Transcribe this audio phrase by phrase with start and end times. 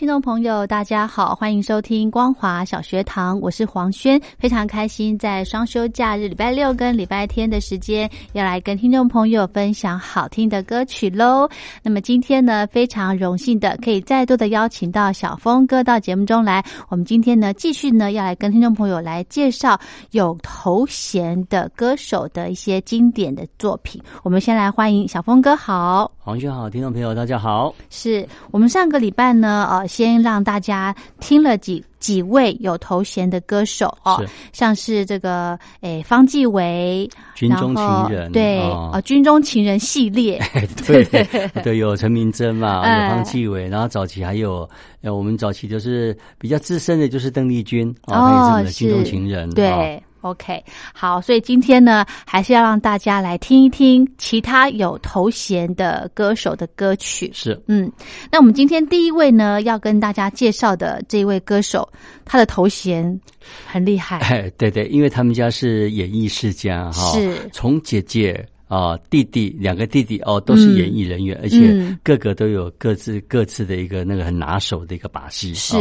[0.00, 11.46] 听众朋友，大家好，欢迎收听光华小学堂，我是黄轩，非常开心在双休假日礼拜六跟礼拜天的时间，要来跟听众朋友分享好听的歌曲喽。
[11.82, 16.64] 那么今天呢，非常荣幸的可以再度的邀请到小峰哥到节目中来。
[16.88, 19.78] 我们今天呢，继续呢要来跟听众朋友来介绍
[20.12, 24.00] 有头衔的歌手的一些经典的作品。
[24.22, 27.74] 我们先来欢迎小峰哥，好，黄轩好，听众朋友大家好。
[27.90, 29.68] 是我们上个礼拜呢。
[29.70, 40.40] 呃，先让大家听了几几位有头衔的歌手哦，像是这个诶方季韦，军中情人对啊，军中情人系列。
[40.86, 41.04] 对
[41.64, 44.68] 对，有陈明真嘛，有方季韦，然后早期还有
[45.02, 50.00] 呃，我们早期就是比较资深的，就是邓丽君哦，军中情人对。
[50.22, 57.30] OK，好，所以今天呢，还是要让大家来听一听其他有头衔的歌手的歌曲。
[57.32, 57.90] 是，嗯，
[58.30, 61.88] 那我们今天第一位呢，要跟大家介绍的这一位歌手，
[62.24, 63.20] 他的头衔
[63.66, 64.18] 很厉害。
[64.18, 68.46] 哎，对对，因为他们家是演艺世家哈，是从姐姐。
[68.70, 71.58] 啊，弟弟两个弟弟哦，都是演艺人员，而且
[72.04, 75.52] 个个都有各自各自的一个那个很拿手的一个把戏。
[75.54, 75.76] 是，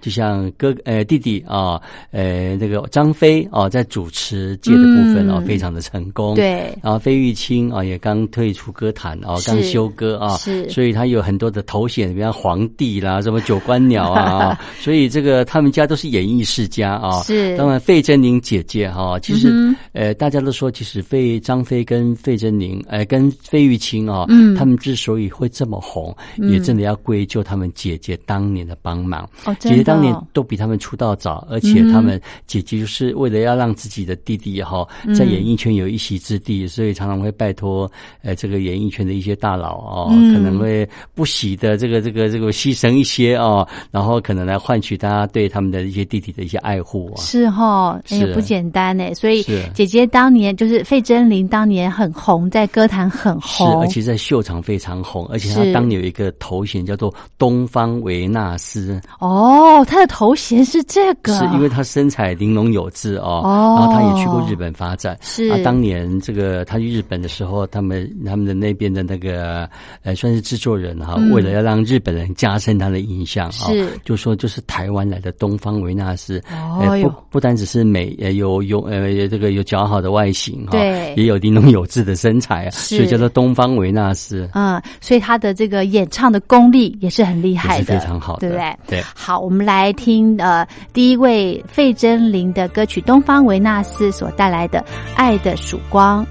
[0.00, 1.78] 就像哥呃弟弟啊，
[2.12, 6.34] 呃那个张飞哦，在主持界的部分哦，非常的成功。
[6.34, 17.20] 对，然后费玉清啊，也刚退出歌坛哦，刚休歌啊，是，所以他有很多的头衔，比方皇帝啦，什么九官鸟啊， 所以这个他们家都是演艺世家啊。
[17.24, 19.52] 是，当然费贞玲姐姐哈，其实
[19.92, 29.28] 呃大家都说，其实费张飞跟费费贞宁，哎，跟费玉清啊，嗯，他们之所以会这么红，也真的要归咎他们姐姐当年的帮忙。
[29.46, 37.90] 哦，姐姐当年都比他们出道早，而且他们姐姐就是为了要让自己的弟弟哈在演艺圈有一席之地，所以常常会拜托
[38.22, 47.18] 呃这个演艺圈的一些大佬哦，可能会不惜的这个这个这个牺牲一些哦，然后可能来换取大家对他们的一些弟弟的一些爱护啊。
[47.20, 49.12] 是哈，也不简单呢。
[49.14, 49.42] 所以
[49.74, 52.08] 姐姐当年就是费贞玲当年很。
[52.20, 59.00] 红在歌坛很红，是而且在秀场非常红，而且他当年有一个头衔叫做东方维纳斯。
[59.18, 63.40] 哦，他的头衔是这个，是因为他身材玲珑有致哦。
[63.42, 65.16] 哦，然后他也去过日本发展。
[65.22, 69.68] 是啊，当年这个他去日本的时候，他们他们的那边的那个
[70.02, 76.38] 呃，算是制作人哈，为了要让日本人加深他的印象，是就说就是台湾来的东方维纳斯。
[76.52, 82.09] 哦，不不单只是美，呃有有呃这个有姣好的外形哈，对，也有玲珑有致的。
[82.10, 84.48] 的身材啊，所以叫做东方维纳斯。
[84.54, 88.76] 嗯，所以他的这个演唱的功力也是很厉害的，非常好，对不对？
[88.86, 89.02] 对。
[89.14, 94.80] 好，我们来听呃第一位费贞玲的歌曲《东方维纳斯》所带来的
[95.14, 96.24] 《爱的曙光》。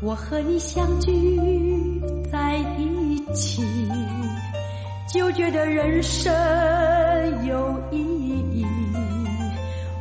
[0.00, 1.10] 我和你相聚
[2.30, 3.62] 在一起，
[5.12, 6.32] 就觉得人生
[7.46, 8.66] 有意义。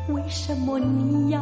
[0.09, 1.39] 为什么你要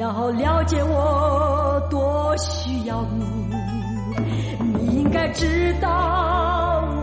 [0.00, 3.22] 要了解我多需要你，
[4.72, 5.88] 你应该知道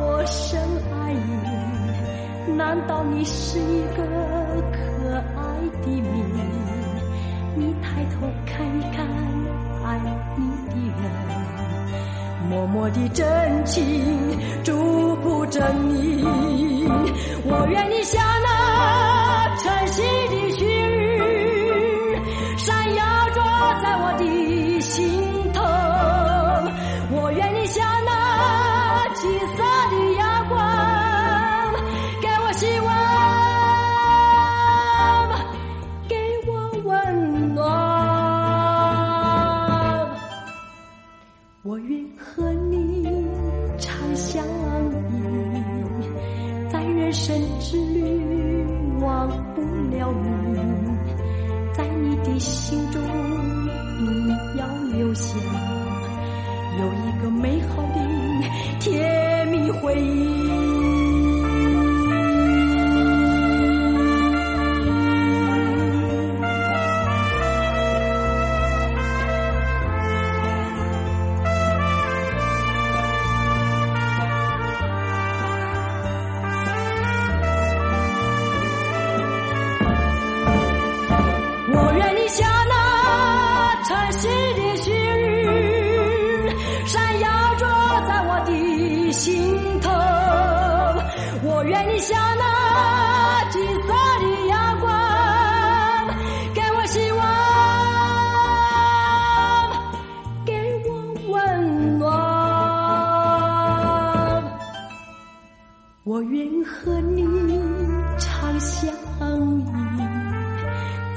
[0.02, 0.60] 我深
[0.92, 2.56] 爱你。
[2.56, 4.04] 难道你是一个
[4.72, 4.80] 可
[5.14, 5.44] 爱
[5.84, 6.24] 的谜？
[7.56, 9.06] 你抬头看一看
[9.86, 10.00] 爱
[10.36, 11.06] 你的人，
[12.50, 13.80] 默默的真情
[14.64, 16.24] 祝福着你。
[17.46, 20.02] 我愿你像那晨曦
[52.40, 53.02] 心中
[54.00, 55.36] 你要留下
[56.80, 57.17] 有一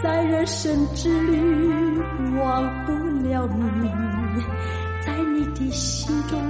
[0.03, 1.37] 在人生之旅
[2.41, 2.93] 忘不
[3.29, 3.91] 了你，
[5.05, 6.41] 在你的心中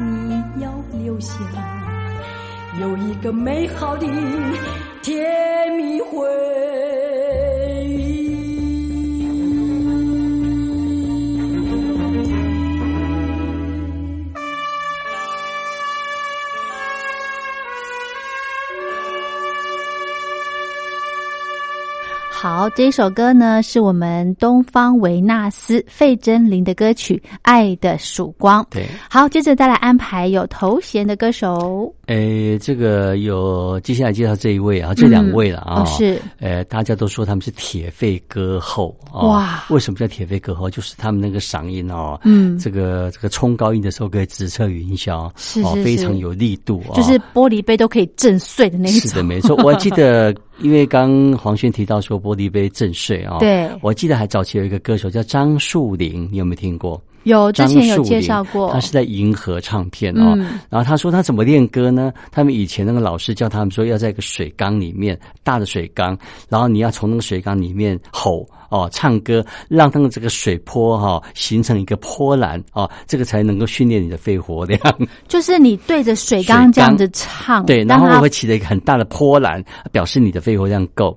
[0.00, 1.34] 你要留下
[2.80, 4.06] 有一个美好的
[5.02, 7.03] 甜蜜回忆。
[22.44, 28.62] 好，这首歌呢是我们东方维纳斯费贞绫的歌曲《爱的曙光》。
[28.70, 31.90] 对，好，接着再来安排有头衔的歌手。
[32.04, 39.22] 诶，这个有接下来介绍这一位啊，这两位了啊，哦是，呃，大家都说他们是铁肺歌后啊。
[39.26, 40.68] 哇为什么叫铁肺歌后？
[40.68, 46.92] 就是他们那个嗓音哦，嗯这个这个冲高音的时候可以直彻云霄，哦，是是是非常有力度啊。
[46.92, 49.08] 就是玻璃杯都可以震碎的那一种。
[49.08, 49.56] 是的，没错。
[49.64, 50.30] 我还记得，
[50.60, 57.02] 因为刚黄轩提到说玻璃杯震碎啊，对我记得还早期有一个歌手叫张树林，你有没有听过？
[57.24, 60.34] 有之前有介绍过，他是在银河唱片哦。
[60.36, 62.12] 嗯然后他说他怎么练歌呢？
[62.30, 66.16] 他们以前那个老师教他们说，要在一个水缸里面，大的水缸，
[66.48, 74.80] 然后你要从那个水缸里面吼哦，唱歌，让那个这个水波哈、形成一个波澜哦，这个才能够训练你的肺活量。
[75.28, 79.62] 就是你对着水缸这样子唱，对，然后会起了一个很大的波澜，
[79.92, 81.16] 表示你的肺活量够。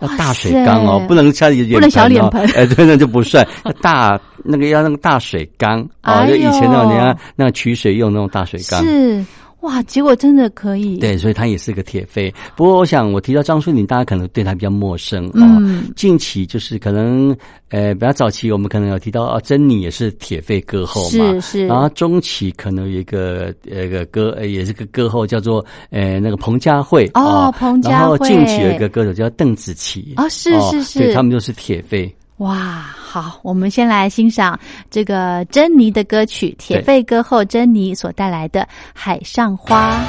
[0.00, 2.42] 要大水缸哦，不能像你脸不能小脸盆。
[2.54, 3.46] 哎，对，那就不算。
[3.64, 8.84] 要大那个要那个大水缸哦，哎就以前那种人家那个取水用那种大水缸。
[8.84, 9.24] 是
[9.64, 10.98] 哇，结果真的可以。
[10.98, 12.32] 对，所以他也是个铁肺。
[12.56, 15.40] 不过，我想我提到张淑玲，大家可能对他比较陌生哦。
[15.60, 17.34] 嗯近期就是可能，
[17.70, 21.10] 呃，比较早期我们可能有提到啊，珍妮也是铁肺歌后嘛。
[21.10, 32.14] 是是然后中期可能有一个呃个歌，呃也是个歌后，叫做呃那个彭佳慧哦彭佳慧然后近期有一个歌手叫邓紫棋哦是是是对他们就是铁肺。
[32.38, 32.56] 哇，
[32.96, 34.58] 好，我们先来欣赏
[34.90, 40.00] 这个珍妮的歌曲，铁肺歌后珍妮所带来的《海上花》。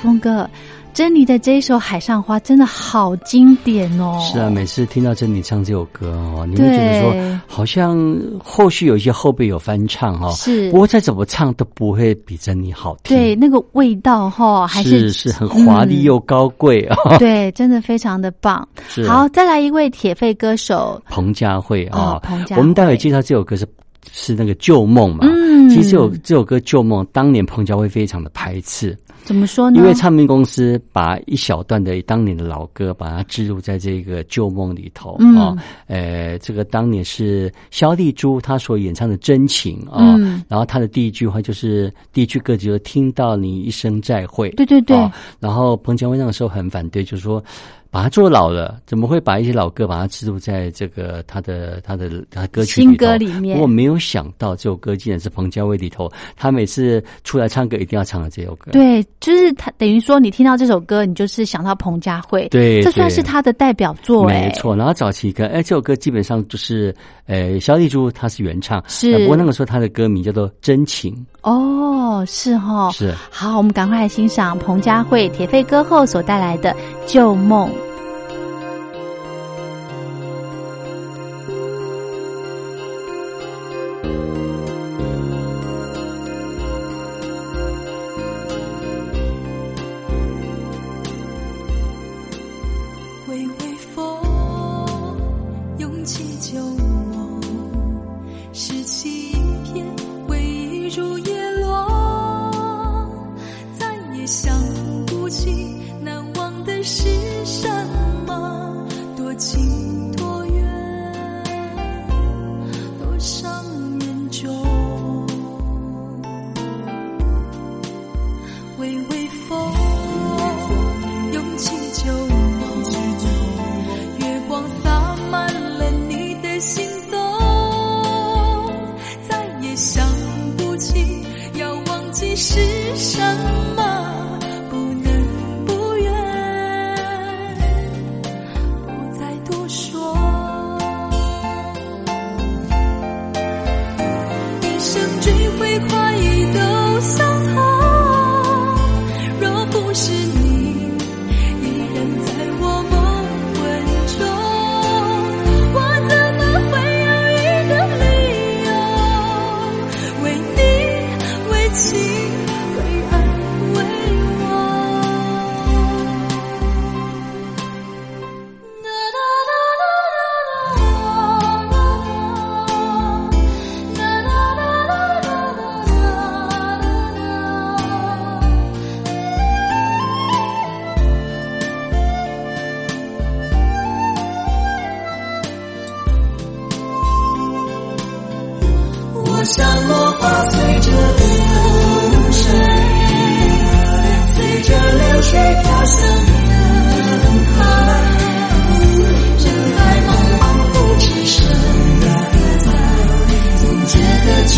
[0.00, 0.48] 峰哥，
[0.94, 4.18] 珍妮的这一首《海上花》真的好经典哦！
[4.20, 7.96] 是啊，每次听到珍妮唱这首歌哦，你会觉得说，好像
[8.42, 13.16] 后续有一些后辈有翻唱哦，是，不过再怎么唱都不会比珍妮好听。
[13.16, 16.96] 对，那个味道哈，还是是很华丽又高贵啊！
[17.20, 18.66] 对，真的非常的棒。
[19.06, 23.66] 好，再来一位铁肺歌手彭佳慧啊，彭佳慧，我们待会介绍这首歌是
[24.12, 25.26] 是那个旧梦嘛。
[25.26, 28.96] 嗯，其实这首这首歌旧梦，当年彭佳慧非常的排斥。
[29.22, 29.78] 怎么说呢？
[29.78, 35.54] 因为唱片公司把一小段的当年的老歌，把它植入在这个旧梦里头啊。
[35.86, 40.16] 呃，这个当年是萧丽珠她所演唱的真情啊。
[40.48, 44.48] 然后她的第一句话就是第一句歌就是听到你一声再会。
[44.52, 44.96] 对对对。
[45.38, 47.44] 然后彭佳慧那个时候很反对，就是说。
[47.90, 53.58] 把它做老了，怎么会把一些老歌把它植入在这个他的他的他歌曲新歌里面？
[53.58, 58.70] 我没有想到这首歌竟然是彭佳慧里头，他每次出来唱歌一定要唱的这首歌。
[58.70, 62.46] 对，就是他等于说你听到这首歌，你就是想到彭佳慧。
[62.48, 64.24] 对，这算是他的代表作。
[64.24, 66.94] 没错，然后早期歌，哎，这首歌基本上就是
[67.30, 69.16] 呃，小丽珠她是原唱，是。
[69.20, 71.14] 不过那个时候她的歌名叫做《真情》。
[71.48, 73.14] 哦，是哈，是。
[73.30, 76.72] 好，我们赶快来欣赏彭佳慧铁肺歌后所带来的
[77.06, 77.70] 《旧梦》。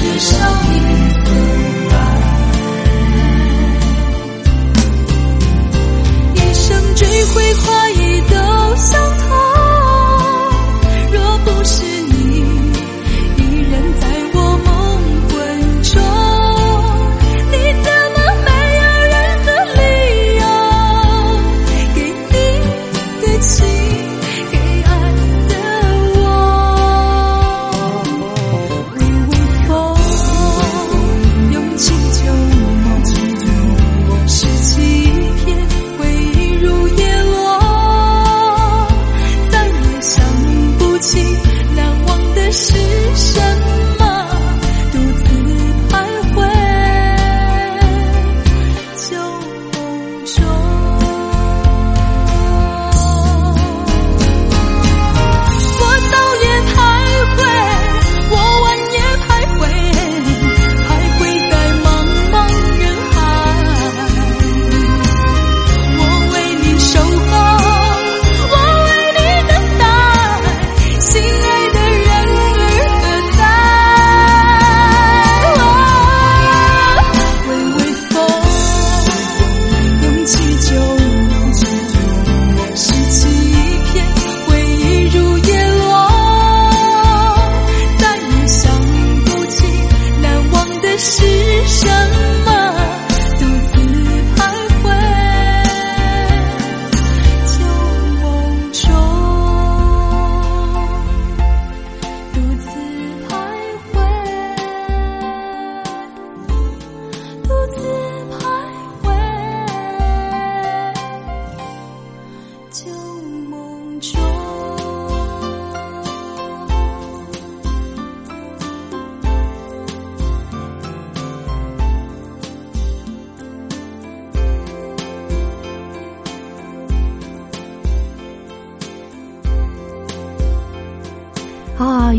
[0.02, 0.41] Jesus.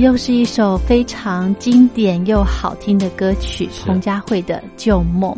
[0.03, 5.33] 又是一首非常经典又好听的歌曲，彭佳慧的《旧梦》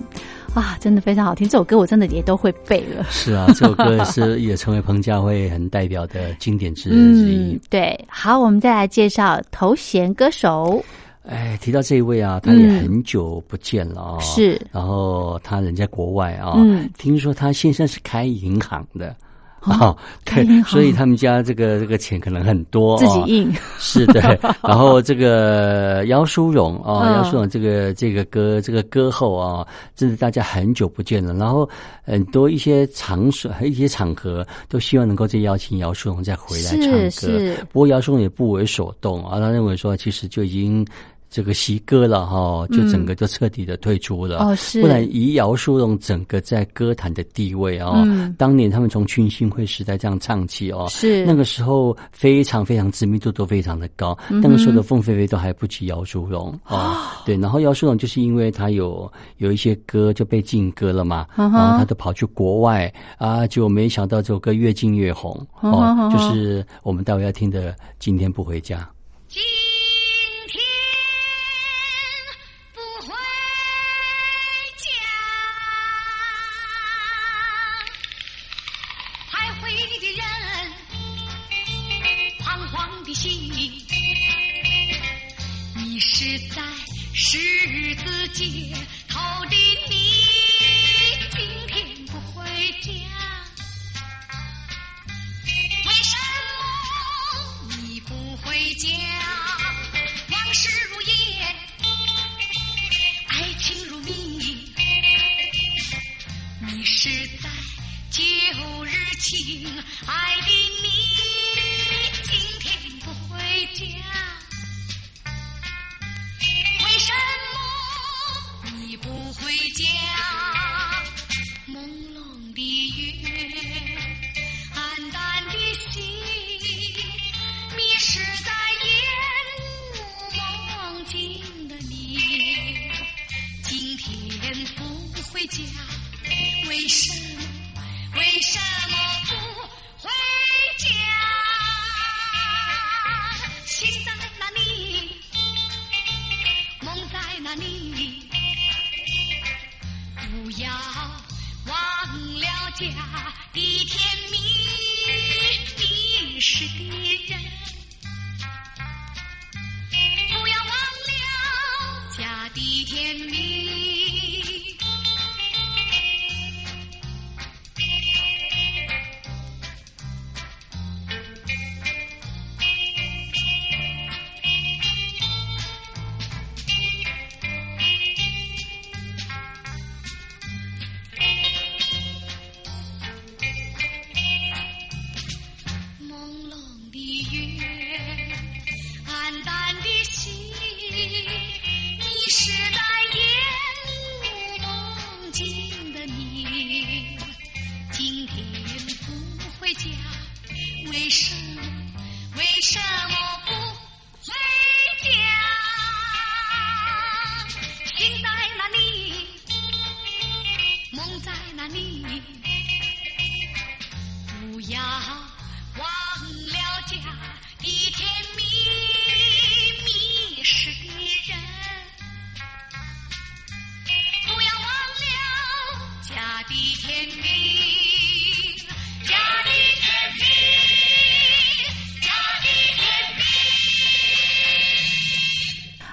[0.59, 1.47] 啊，真的非常好听。
[1.47, 3.05] 这首歌我真的也都会背了。
[3.11, 7.61] 是啊，这首歌是 也成为彭佳慧很代表的经典之之一。
[7.69, 10.83] 对，好，我们再来介绍头衔歌手。
[11.27, 14.19] 哎，提到这一位啊，他也很久不见了啊。
[14.19, 19.15] 是，然后他人在国外啊，嗯，听说他先生是开银行的。
[19.65, 24.21] 哦， 对，所以他们家这个这个钱可能很多，自己印是的。
[24.61, 31.33] 然后这个姚淑荣啊，姚淑荣这个这个歌这个歌后啊，真是大家很久不见了。
[31.33, 31.67] 然后
[32.03, 37.55] 很多一些场所、一些场合都希望能够再邀请姚淑荣再回来唱歌。
[37.71, 40.85] 不过姚淑荣也不为所动啊，他认为说其实就已经。
[41.35, 44.37] 这个习歌了哈，就整个就彻底的退出了。
[44.37, 44.81] 哦，是。
[44.81, 54.17] 不然以姚淑荣整个在歌坛的地位啊，当年他们从群星会时代这样唱起哦，是那个时候非常非常知名度都非常的高。
[54.29, 57.21] 那个时候的凤飞飞都还不及姚淑荣啊。
[57.25, 68.77] 对，然后姚淑荣就是因为他有有一些歌就被禁歌了嘛，然后他都跑去国外啊，就没想到这首歌越禁越红哦，就是我们待会要听的《今天不回家》。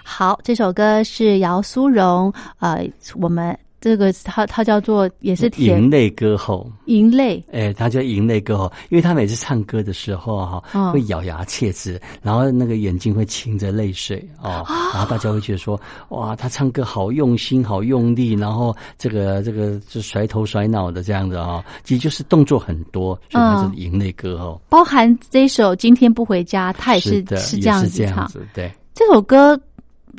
[0.04, 14.64] 好，这首歌是姚苏荣，呃，我们这个他他叫做也是甜银泪歌后，银泪，哎，他叫银泪歌后，因为他每次唱歌的时候哈、嗯会咬牙切齿，然后那个眼睛会噙着泪水哦，
[14.94, 15.78] 然后大家会觉得说，
[16.10, 24.62] 哇，他唱歌好用心，好用力，然后这个这个就甩头甩脑的这样子啊、哦，其实就是动作很多，所以他是银泪歌后。
[24.68, 28.30] 包含这首《今天不回家》，他也是的，是这样子唱。
[28.54, 28.70] 对。
[28.94, 29.58] 这首歌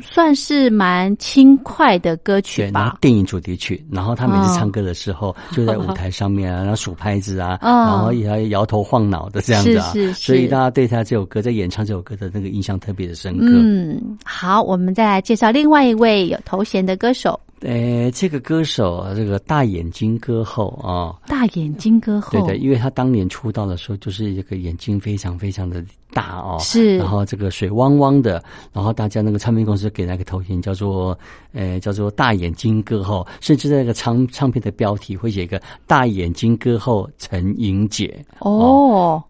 [0.01, 2.97] 算是蛮轻快的歌曲对，然后？
[2.99, 13.45] 电影主题曲，然后他每次哦唱歌的时候， 就在舞台上面啊， 然后数拍子啊，哦然后也要摇头晃脑的这样子啊，是是是所以大家对他这首歌在演唱这首歌的那个印象特别的深刻。
[13.49, 22.31] 嗯，好，我们再来介绍另外一位有头衔的歌手呃，这个歌手，这个大眼睛歌后啊，——大眼睛歌后。
[22.31, 25.81] 对的，因为他当年出道的时候，就是一个眼睛非常非常的
[26.13, 26.97] 大哦，是。
[26.97, 31.17] 然后这个水汪汪的，然后大家那个唱片公司给那个头衔叫做，
[31.53, 39.21] 呃，叫做大眼睛歌后，甚至在那个唱唱片的标题会写一个大眼睛歌后陈莹姐，哦，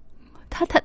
[0.50, 0.82] 他他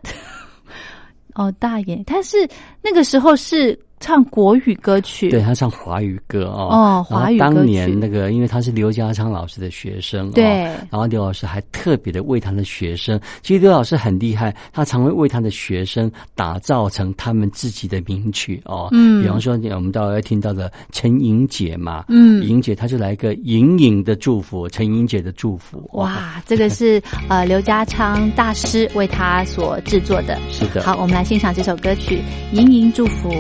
[1.35, 2.49] 哦，大眼，他是
[2.83, 7.71] 那个时候是唱国语歌曲，对他唱华语歌哦，哦华语歌曲。
[7.71, 10.67] 年那个，因为他是刘家昌老师的学生，对。
[10.67, 19.23] 哦，然后刘老师还特别的为他的学生，其实刘老师很厉害，他常会为他的学生打造成他们自己的名曲哦，嗯。
[19.23, 22.43] 比方说我们待会要听到的陈莹姐嘛，嗯。
[22.45, 30.39] 莹姐她就来一个莹莹的祝福，陈莹姐的祝福，哦，哇，这个是呃刘家昌大师为他所制作的。
[30.51, 32.21] 是的，好，我们来欣赏这首歌曲
[32.57, 33.31] 《莹莹祝福》。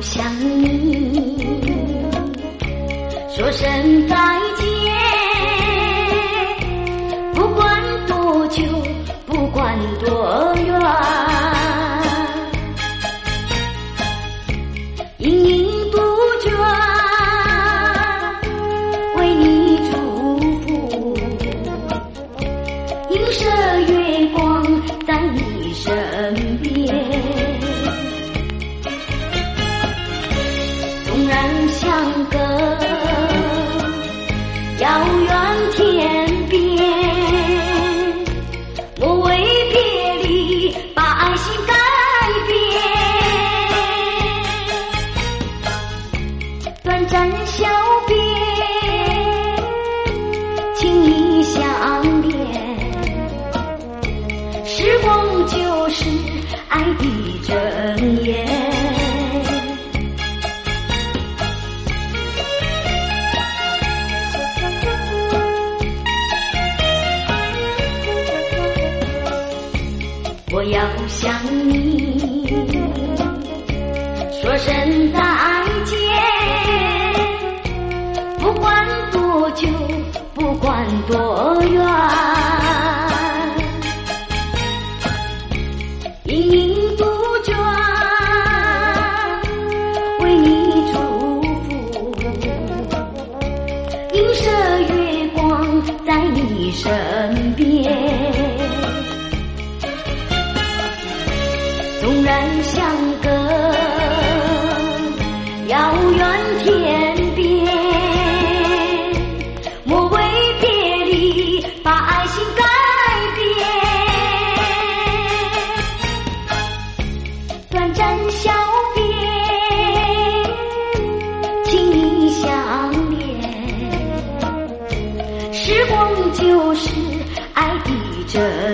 [0.00, 0.24] 想
[0.60, 1.44] 你。
[3.36, 4.33] 说声再
[55.64, 56.04] 就是
[56.68, 57.04] 爱的
[57.42, 58.34] 真言。
[70.52, 71.34] 我要向
[71.66, 72.46] 你
[74.42, 75.63] 说声再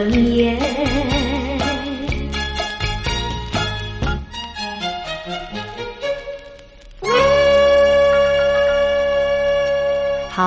[0.09, 0.70] 真言。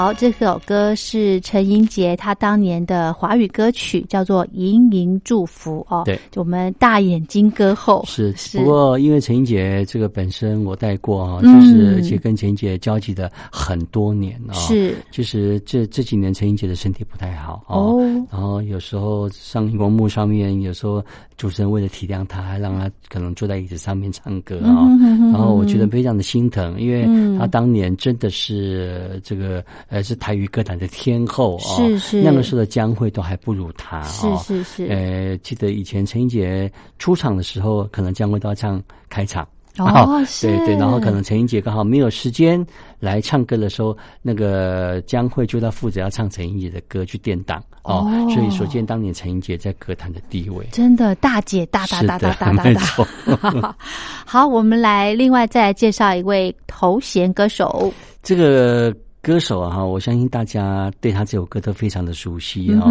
[0.04, 6.02] 好，这首歌是陈英杰他当年的华语歌曲，叫做《盈盈祝福》哦。
[6.04, 8.04] 对，就我们大眼睛歌后。
[8.06, 8.58] 是，是。
[8.58, 11.54] 不过因为陈英杰这个本身我带过啊，嗯。
[11.54, 14.52] 就是而且跟陈英杰交集的很多年啊。
[14.56, 14.94] 是。
[15.10, 18.02] 其实这这几年陈英杰的身体不太好哦。
[18.30, 21.02] 然后有时候上荧光幕上面，有时候
[21.38, 25.32] 主持人为了体谅他，还让他可能坐在椅子上面唱歌啊、嗯哼哼哼。
[25.32, 27.40] 然后我觉得非常的心疼，因为嗯。
[27.40, 29.64] 他当年真的是这个
[29.94, 34.42] 呃是台语歌坛的天后啊、是是那个时候的江蕙都还不如他是哦。
[34.44, 39.48] 是是，呃，记得以前陈英杰出场的时候，可能江蕙都要唱开场。
[39.78, 42.64] 哦， 是，对对，然后可能陈英杰刚好没有时间
[43.00, 53.76] 来唱歌的时候，那个江蕙就他负责要唱陈英杰的歌去垫档哦，所以所见当年陈英杰在歌坛的地位，真的大姐大大大大大大大。
[54.26, 58.92] 好，我们来另外再来介绍一位头衔歌手，这个。
[59.24, 62.84] 歌手啊，哈，我相信大家对他这首歌都非常的熟悉啊。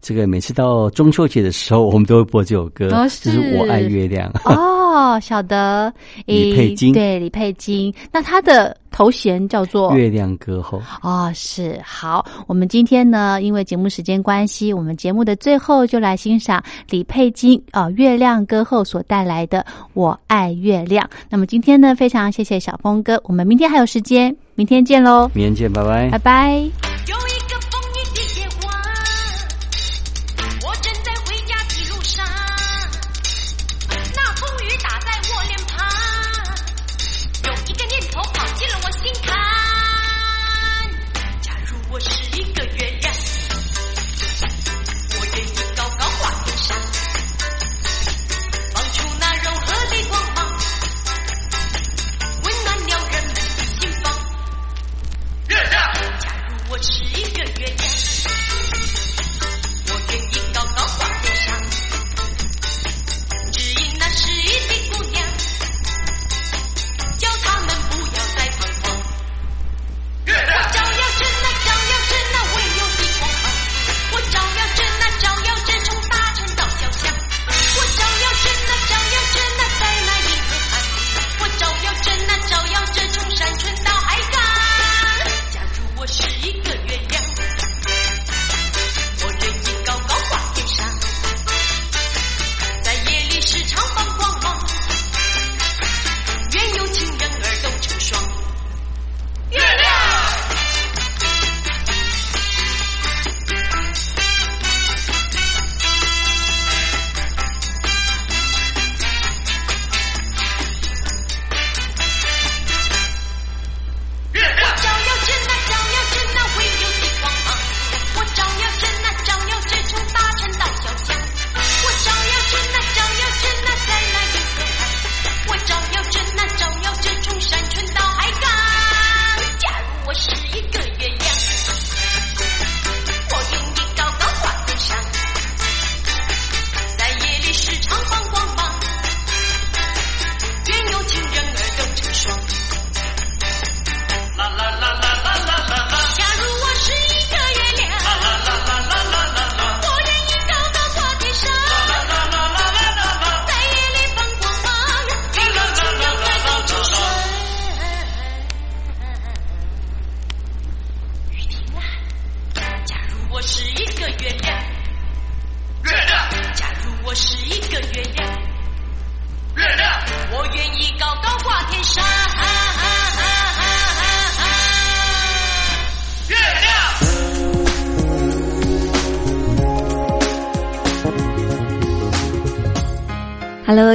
[0.00, 4.32] 这个每次到中秋节的时候，我们都会播这首歌，就是《我爱月亮》。
[4.50, 4.73] 哦，
[5.20, 5.92] 晓得
[6.26, 7.92] 李佩金，对李佩金。
[8.12, 10.80] 那他的头衔叫做月亮歌后。
[11.02, 12.24] 哦，是好。
[12.46, 19.60] 我们今天呢，因为节目时间关系，我们节目的最后就来欣赏李佩金啊，月亮歌后所带来的
[19.94, 21.04] 《我爱月亮》。
[21.28, 24.34] 那么今天呢，非常谢谢小峰哥，我们明天还有时间。
[24.56, 25.28] 明天见喽！
[25.34, 27.33] 明天见，拜拜，拜拜。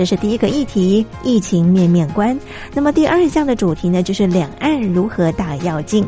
[0.00, 2.34] 这是第一个议题，疫情面面观。
[2.72, 6.06] 那么第二项的主题呢，就是两岸如何大要进。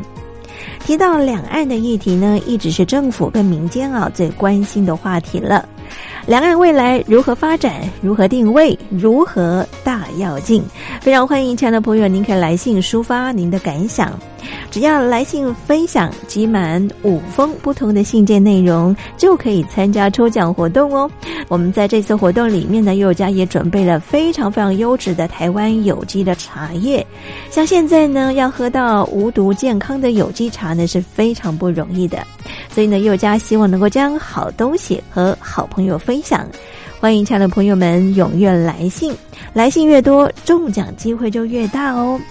[0.83, 5.69] 提到两岸的议题呢，一直是政府跟民间啊最关心的话题了。
[6.25, 7.81] 两岸未来如何发展？
[8.01, 8.77] 如何定位？
[8.89, 10.63] 如何大跃进？
[11.01, 14.17] 非常欢迎亲爱的朋友，您可以来信抒发您的感想。
[14.69, 21.09] 只要来信分享集满五封不同的信件内容，就可以参加抽奖活动哦。
[21.47, 27.05] 我们在这次活动里面呢，佑家也准备了非常非常优质的台湾有机的茶叶。
[27.49, 32.19] 像现在呢，要喝到无毒健康的有机茶呢，是非常不容易的。
[32.69, 36.47] 所以呢，佑家希望能够将好东西和好朋友分分享。
[36.99, 39.11] 欢迎亲爱的朋友们踊跃来信，
[39.51, 42.21] 来信越多，中奖机会就越大哦。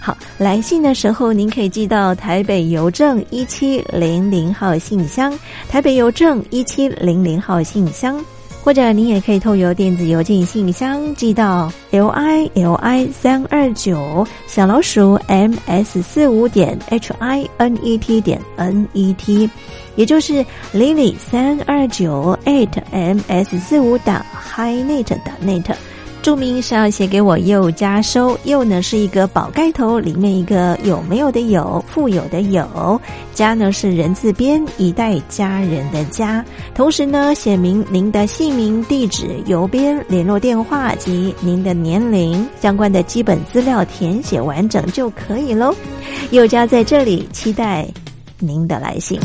[0.00, 5.36] 好，来信的时候您可以寄到台北邮政一七零零号信箱，
[5.68, 8.24] 台北邮政一七零零号信箱。
[8.64, 18.86] 或者您也可以透过电子邮件信箱寄到 l i l i 三二九小老鼠 m s 四五点 h i n e t 点 n
[18.92, 19.50] e t，
[19.96, 25.74] 也就是 lily 三二九 eight m s 四五打 hinet 打 net。
[26.22, 33.00] 注明是要写给我又加收，又呢是一个宝盖头，里面一个有没有的有，富有的有，
[33.34, 36.44] 家呢是人字边，一代家人的家。
[36.76, 45.74] 同时呢，写明您的姓名、地址、邮编、联络电话及您的年龄相关的基本资料填写完整就可以喽。
[46.30, 47.84] 又家在这里期待
[48.38, 49.18] 您的来信。